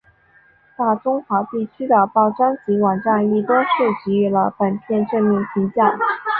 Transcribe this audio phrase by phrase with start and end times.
[0.75, 3.67] 大中华地区的报章及网站亦多数
[4.03, 5.95] 给予了本片正面评价。